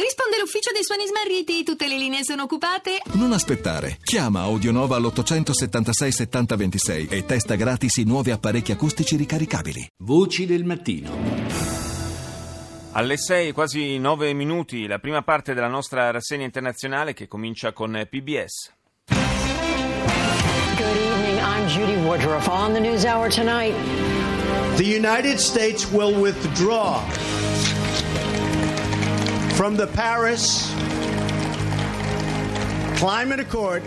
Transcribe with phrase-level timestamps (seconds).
[0.00, 3.02] Risponde l'ufficio dei suoni smarriti, tutte le linee sono occupate.
[3.12, 3.98] Non aspettare.
[4.02, 9.86] Chiama Audionova all'876 7026 e testa gratis i nuovi apparecchi acustici ricaricabili.
[9.98, 11.10] Voci del mattino.
[12.92, 18.06] Alle 6, quasi 9 minuti, la prima parte della nostra rassegna internazionale che comincia con
[18.08, 18.72] PBS.
[19.06, 21.38] Good evening.
[21.40, 23.74] I'm Judy Woodruff on the News Hour tonight.
[24.76, 27.02] The United States will withdraw
[29.60, 30.70] from the Paris
[32.98, 33.82] Climate Accord.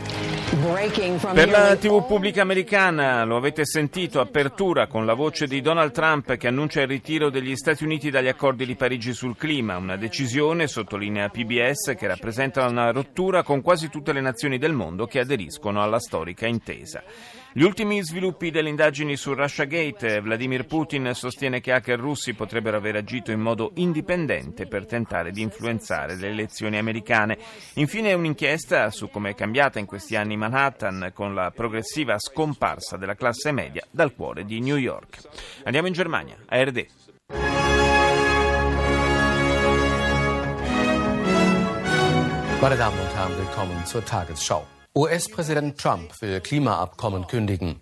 [0.56, 6.36] Per la TV pubblica americana, lo avete sentito, apertura con la voce di Donald Trump
[6.36, 10.68] che annuncia il ritiro degli Stati Uniti dagli accordi di Parigi sul clima, una decisione,
[10.68, 15.82] sottolinea PBS, che rappresenta una rottura con quasi tutte le nazioni del mondo che aderiscono
[15.82, 17.02] alla storica intesa.
[17.56, 22.96] Gli ultimi sviluppi delle indagini su Russiagate, Vladimir Putin sostiene che hacker russi potrebbero aver
[22.96, 27.38] agito in modo indipendente per tentare di influenzare le elezioni americane.
[27.76, 33.16] Infine un'inchiesta su come è cambiata in questi anni Manhattan con la progressiva scomparsa della
[33.16, 35.22] classe media dal cuore di New York.
[35.64, 36.86] Andiamo in Germania, ARD.
[42.60, 44.68] Meine Damen und Herren, willkommen zur Tagesschau.
[44.96, 47.82] US-Präsident Trump will Klimaabkommen kündigen.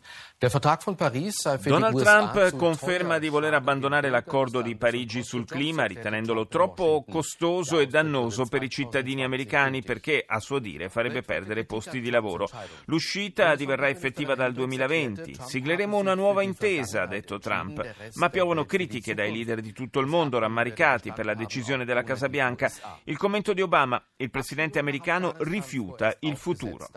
[1.69, 7.85] Donald Trump conferma di voler abbandonare l'accordo di Parigi sul clima, ritenendolo troppo costoso e
[7.85, 12.49] dannoso per i cittadini americani perché, a suo dire, farebbe perdere posti di lavoro.
[12.85, 15.35] L'uscita diverrà effettiva dal 2020.
[15.39, 20.07] Sigleremo una nuova intesa, ha detto Trump, ma piovono critiche dai leader di tutto il
[20.07, 22.71] mondo rammaricati per la decisione della Casa Bianca.
[23.03, 26.87] Il commento di Obama, il presidente americano rifiuta il futuro.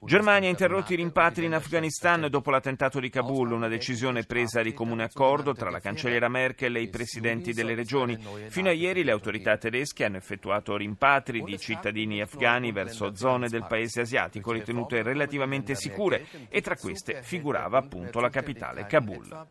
[0.00, 4.74] Germania ha interrotto i rimpatri in Afghanistan dopo l'attentato di Kabul, una decisione presa di
[4.74, 8.18] comune accordo tra la cancelliera Merkel e i presidenti delle regioni.
[8.48, 13.64] Fino a ieri le autorità tedesche hanno effettuato rimpatri di cittadini afghani verso zone del
[13.66, 19.46] paese asiatico ritenute relativamente sicure e tra queste figurava appunto la capitale Kabul.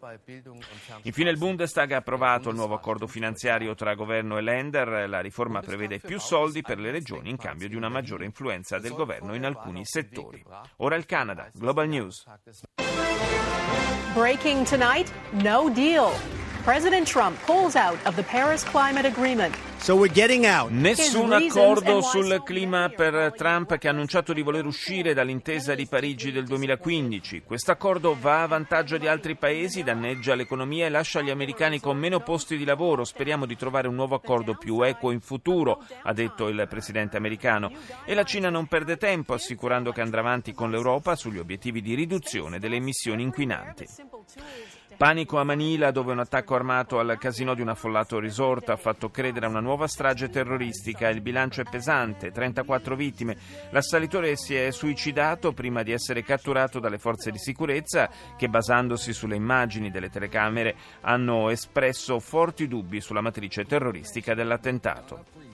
[1.04, 5.08] Infine il Bundestag ha approvato il nuovo accordo finanziario tra governo e Länder.
[5.08, 8.94] La riforma prevede più soldi per le regioni in cambio di una maggiore influenza del
[8.94, 10.44] governo in alcuni settori.
[10.78, 12.26] Ora il Canada, Global News.
[14.14, 16.14] Breaking tonight, no deal.
[16.64, 19.56] President Trump pulls out of the Paris Climate Agreement.
[19.80, 20.70] So we're getting out.
[20.70, 26.32] Nessun accordo sul clima per Trump che ha annunciato di voler uscire dall'intesa di Parigi
[26.34, 27.44] del 2015.
[27.44, 31.98] Questo accordo va a vantaggio di altri paesi, danneggia l'economia e lascia gli americani con
[31.98, 33.06] meno posti di lavoro.
[33.06, 37.72] Speriamo di trovare un nuovo accordo più equo in futuro, ha detto il presidente americano.
[38.04, 41.96] E la Cina non perde tempo, assicurando che andrà avanti con l'Europa sugli obiettivi di
[41.96, 43.88] riduzione delle emissioni inquinanti.
[44.98, 49.12] Panico a Manila dove un attacco armato al casino di un affollato resort ha fatto
[49.12, 51.08] credere a una nuova strage terroristica.
[51.10, 53.38] Il bilancio è pesante, 34 vittime.
[53.70, 59.36] L'assalitore si è suicidato prima di essere catturato dalle forze di sicurezza che basandosi sulle
[59.36, 65.47] immagini delle telecamere hanno espresso forti dubbi sulla matrice terroristica dell'attentato.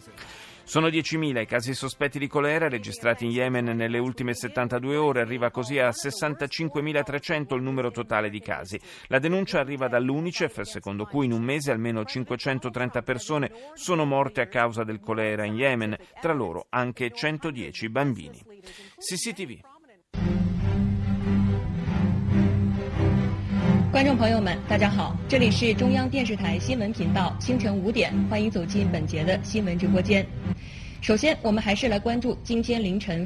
[0.65, 5.51] Sono 10.000 i casi sospetti di colera registrati in Yemen nelle ultime 72 ore, arriva
[5.51, 8.79] così a 65.300 il numero totale di casi.
[9.07, 14.47] La denuncia arriva dall'UNICEF, secondo cui in un mese almeno 530 persone sono morte a
[14.47, 18.43] causa del colera in Yemen, tra loro anche 110 bambini.
[18.99, 19.61] CCTV.
[23.91, 30.25] 观众朋友们，大家好，这里是中央电视台新闻频道，清晨五点，欢迎走进本节的新闻直播间。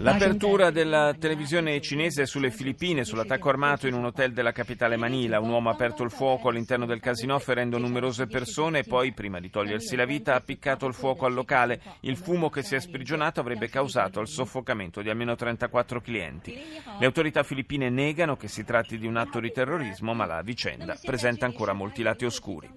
[0.01, 5.39] L'apertura della televisione cinese sulle Filippine, sull'attacco armato in un hotel della capitale Manila.
[5.39, 9.39] Un uomo ha aperto il fuoco all'interno del casino ferendo numerose persone e poi, prima
[9.39, 11.79] di togliersi la vita, ha appiccato il fuoco al locale.
[11.99, 16.59] Il fumo che si è sprigionato avrebbe causato il soffocamento di almeno 34 clienti.
[16.99, 20.97] Le autorità filippine negano che si tratti di un atto di terrorismo, ma la vicenda
[20.99, 22.67] presenta ancora molti lati oscuri.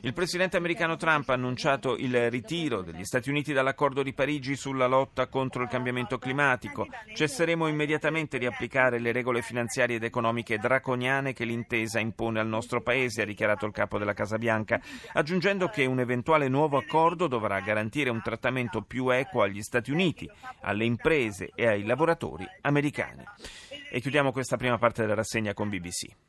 [0.00, 4.86] Il presidente americano Trump ha annunciato il ritiro degli Stati Uniti dall'accordo di Parigi sulla
[4.86, 6.86] lotta contro il cambiamento climatico.
[7.14, 12.80] Cesseremo immediatamente di applicare le regole finanziarie ed economiche draconiane che l'intesa impone al nostro
[12.80, 14.80] paese, ha dichiarato il capo della Casa Bianca,
[15.12, 20.30] aggiungendo che un eventuale nuovo accordo dovrà garantire un trattamento più equo agli Stati Uniti,
[20.62, 23.24] alle imprese e ai lavoratori americani.
[23.90, 26.27] E chiudiamo questa prima parte della rassegna con BBC.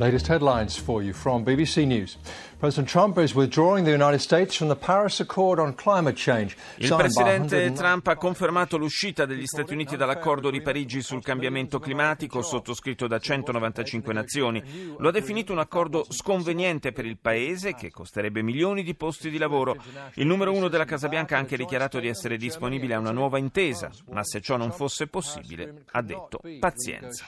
[0.00, 2.16] Latest headlines for you from BBC News.
[2.58, 6.56] President Trump is withdrawing the United States from the Paris Accord on climate change.
[6.78, 12.40] Il presidente Trump ha confermato l'uscita degli Stati Uniti dall'accordo di Parigi sul cambiamento climatico
[12.40, 14.62] sottoscritto da 195 nazioni.
[14.96, 19.36] Lo ha definito un accordo sconveniente per il paese che costerebbe milioni di posti di
[19.36, 19.76] lavoro.
[20.14, 23.36] Il numero uno della Casa Bianca ha anche dichiarato di essere disponibile a una nuova
[23.36, 27.26] intesa, ma se ciò non fosse possibile, ha detto pazienza.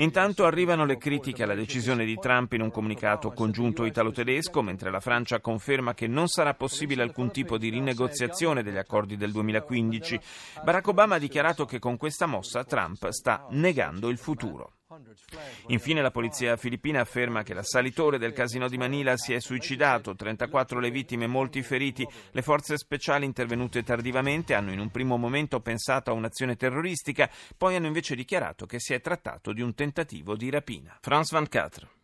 [0.00, 4.98] Intanto arrivano le critiche alla decisione di Trump in un comunicato congiunto italo-tedesco, mentre la
[4.98, 10.18] Francia conferma che non sarà possibile alcun tipo di rinegoziazione degli accordi del 2015.
[10.64, 14.79] Barack Obama ha dichiarato che con questa mossa Trump sta negando il futuro.
[15.68, 20.80] Infine la polizia filippina afferma che l'assalitore del casino di Manila si è suicidato, 34
[20.80, 22.04] le vittime, molti feriti.
[22.32, 27.76] Le forze speciali intervenute tardivamente hanno in un primo momento pensato a un'azione terroristica, poi
[27.76, 30.98] hanno invece dichiarato che si è trattato di un tentativo di rapina.
[31.00, 31.99] France 24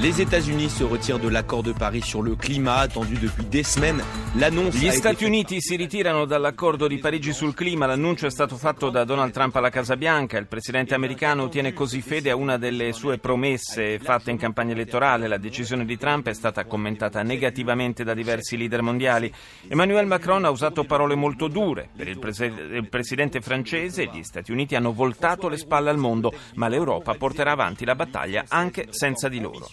[0.00, 4.02] Les États-Unis se retirent de l'accord de Paris sur le climat attendu depuis des semaines.
[4.36, 7.84] L'annonce Gli Stati Uniti si ritirano dall'accordo di Parigi sul clima.
[7.84, 10.38] L'annuncio è stato fatto da Donald Trump alla Casa Bianca.
[10.38, 15.28] Il presidente americano tiene così fede a una delle sue promesse fatte in campagna elettorale.
[15.28, 19.30] La decisione di Trump è stata commentata negativamente da diversi leader mondiali.
[19.68, 21.90] Emmanuel Macron ha usato parole molto dure.
[21.94, 26.32] Per il, pres- il presidente francese gli Stati Uniti hanno voltato le spalle al mondo,
[26.54, 29.68] ma l'Europa porterà avanti la battaglia anche senza di loro.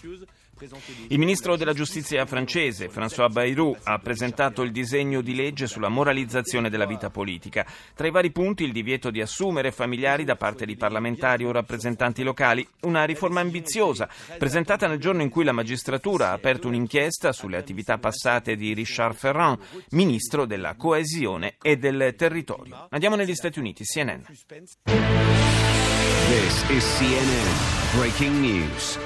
[1.08, 6.68] Il ministro della giustizia francese, François Bayrou, ha presentato il disegno di legge sulla moralizzazione
[6.68, 7.64] della vita politica.
[7.94, 12.24] Tra i vari punti il divieto di assumere familiari da parte di parlamentari o rappresentanti
[12.24, 17.56] locali, una riforma ambiziosa, presentata nel giorno in cui la magistratura ha aperto un'inchiesta sulle
[17.56, 19.58] attività passate di Richard Ferrand,
[19.90, 22.88] ministro della coesione e del territorio.
[22.90, 24.22] Andiamo negli Stati Uniti, CNN.
[26.28, 28.98] This is CNN Breaking News.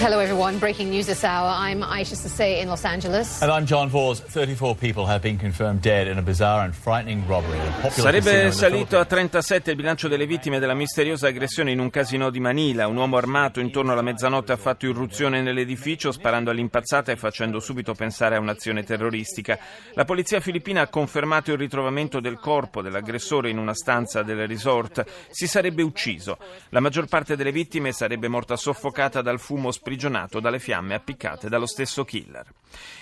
[0.00, 0.58] Hello, everyone.
[0.58, 1.46] Breaking news this hour.
[1.46, 3.42] I'm Aisha Sase in Los Angeles.
[3.42, 4.20] And I'm John Vors.
[4.20, 7.58] 34 people have been confirmed dead in a bizarre and frightening robbery.
[7.90, 12.40] Sarebbe salito a 37 il bilancio delle vittime della misteriosa aggressione in un casino di
[12.40, 12.86] Manila.
[12.86, 17.92] Un uomo armato intorno alla mezzanotte ha fatto irruzione nell'edificio sparando all'impazzata e facendo subito
[17.92, 19.58] pensare a un'azione terroristica.
[19.92, 25.04] La polizia filippina ha confermato il ritrovamento del corpo dell'aggressore in una stanza del resort.
[25.28, 26.38] Si sarebbe ucciso.
[26.70, 31.48] La maggior parte delle vittime sarebbe morta soffocata dal fumo sprigionato sprigionato dalle fiamme appiccate
[31.48, 32.46] dallo stesso killer.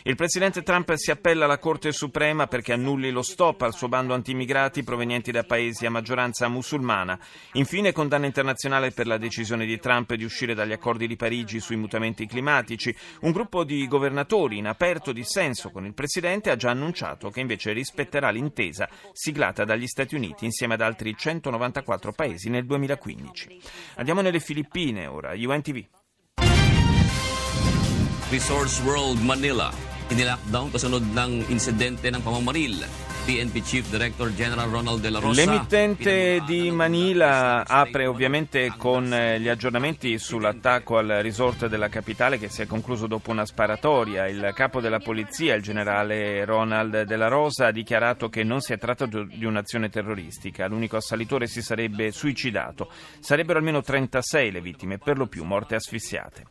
[0.04, 4.14] Il presidente Trump si appella alla Corte Suprema perché annulli lo stop al suo bando
[4.14, 7.18] antimmigrati provenienti da paesi a maggioranza musulmana.
[7.52, 11.76] Infine condanna internazionale per la decisione di Trump di uscire dagli accordi di Parigi sui
[11.76, 12.96] mutamenti climatici.
[13.20, 17.72] Un gruppo di governatori in aperto dissenso con il presidente ha già annunciato che invece
[17.72, 23.60] rispetterà l'intesa siglata dagli Stati Uniti insieme ad altri 194 paesi nel 2015.
[23.96, 25.97] Andiamo nelle Filippine ora, UNTV.
[28.28, 29.72] Resource World Manila.
[30.12, 32.84] Inilockdown kasunod ng insidente ng pamamaril
[35.34, 42.62] L'emittente di Manila apre ovviamente con gli aggiornamenti sull'attacco al resort della capitale che si
[42.62, 44.26] è concluso dopo una sparatoria.
[44.28, 48.72] Il capo della polizia, il generale Ronald De La Rosa, ha dichiarato che non si
[48.72, 50.66] è trattato di un'azione terroristica.
[50.66, 52.90] L'unico assalitore si sarebbe suicidato.
[53.20, 56.44] Sarebbero almeno 36 le vittime, per lo più morte asfissiate.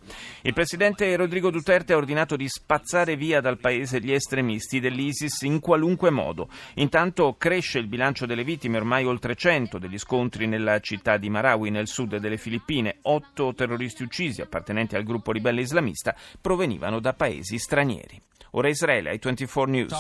[0.44, 5.60] Il presidente Rodrigo Duterte ha ordinato di spazzare via dal paese gli estremisti dell'ISIS in
[5.60, 6.48] qualunque modo.
[6.76, 11.70] Intanto cresce il bilancio delle vittime, ormai oltre 100 degli scontri nella città di Marawi,
[11.70, 12.98] nel sud delle Filippine.
[13.04, 18.22] Otto terroristi uccisi appartenenti al gruppo ribelle islamista provenivano da paesi stranieri.
[18.52, 19.92] Ora Israele, ai 24 News.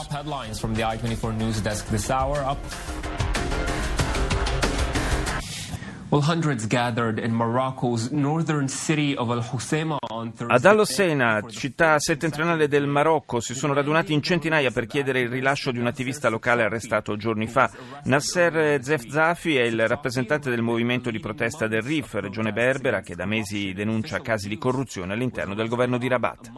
[10.47, 15.71] Ad Al-Hoceima, città settentrionale del Marocco, si sono radunati in centinaia per chiedere il rilascio
[15.71, 17.69] di un attivista locale arrestato giorni fa.
[18.05, 23.25] Nasser Zefzafi è il rappresentante del movimento di protesta del Rif, regione berbera, che da
[23.25, 26.51] mesi denuncia casi di corruzione all'interno del governo di Rabat.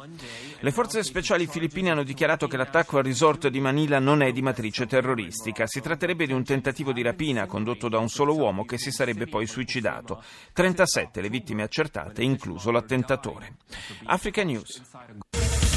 [0.60, 4.44] Le forze speciali filippine hanno dichiarato che l'attacco al resort di Manila non è di
[4.44, 5.66] matrice terroristica.
[5.66, 9.26] Si tratterebbe di un tentativo di rapina condotto da un solo uomo che si sarebbe
[9.26, 10.24] poi suicidato.
[10.54, 13.56] 37 le vittime accertate, incluso l'attentatore.
[14.06, 15.69] Africa News.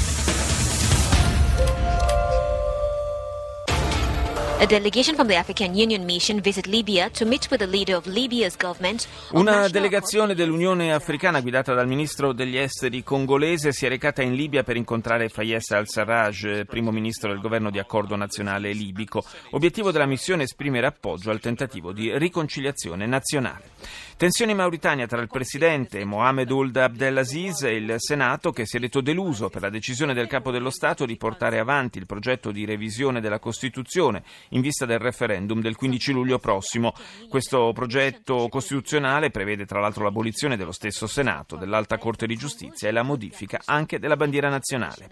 [9.31, 14.63] Una delegazione dell'Unione Africana guidata dal ministro degli esteri congolese si è recata in Libia
[14.63, 19.25] per incontrare Fayez al-Sarraj, primo ministro del governo di accordo nazionale libico.
[19.49, 23.71] Obiettivo della missione è esprimere appoggio al tentativo di riconciliazione nazionale.
[24.15, 28.79] Tensioni in Mauritania tra il presidente Mohamed Ould Abdelaziz e il Senato che si è
[28.79, 32.63] detto deluso per la decisione del capo dello Stato di portare avanti il progetto di
[32.63, 36.93] revisione della Costituzione in vista del referendum del 15 luglio prossimo.
[37.29, 42.91] Questo progetto costituzionale prevede tra l'altro l'abolizione dello stesso Senato, dell'Alta Corte di Giustizia e
[42.91, 45.09] la modifica anche della bandiera nazionale.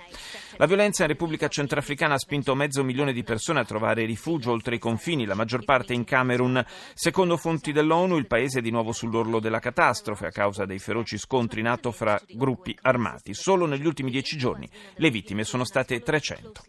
[0.62, 4.76] La violenza in Repubblica Centrafricana ha spinto mezzo milione di persone a trovare rifugio oltre
[4.76, 6.64] i confini, la maggior parte in Camerun.
[6.94, 11.18] Secondo fonti dell'ONU il paese è di nuovo sull'orlo della catastrofe a causa dei feroci
[11.18, 13.34] scontri in atto fra gruppi armati.
[13.34, 16.62] Solo negli ultimi dieci giorni le vittime sono state 300.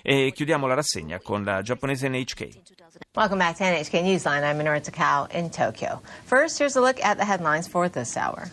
[0.00, 2.48] E chiudiamo la rassegna con la giapponese NHK.
[3.16, 4.44] Welcome back to NHK Newsline.
[4.44, 6.00] I'm Minoru Takao in Tokyo.
[6.22, 8.48] First, here's a look at the headlines for this hour.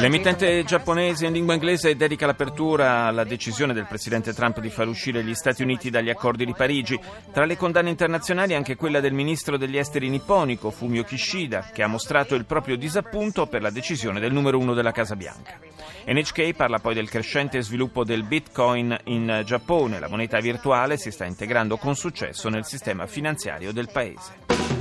[0.00, 5.22] L'emittente giapponese in lingua inglese dedica l'apertura alla decisione del presidente Trump di far uscire
[5.22, 6.98] gli Stati Uniti dagli accordi di Parigi.
[7.30, 11.88] Tra le condanne internazionali anche quella del ministro degli esteri nipponico Fumio Kishida, che ha
[11.88, 15.58] mostrato il proprio disappunto per la decisione del numero uno della Casa Bianca.
[16.06, 20.00] NHK parla poi del crescente sviluppo del Bitcoin in Giappone.
[20.00, 24.77] La moneta virtuale si sta integrando con successo nel sistema finanziario del paese.